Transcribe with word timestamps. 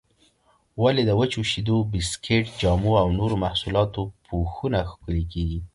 ولې 0.81 1.01
د 1.05 1.11
وچو 1.19 1.41
شیدو، 1.51 1.77
بسکېټ، 1.91 2.45
جامو 2.61 2.91
او 3.01 3.07
نورو 3.19 3.35
محصولاتو 3.43 4.01
پوښونه 4.25 4.79
ښکلي 4.91 5.23
کېږي؟ 5.33 5.59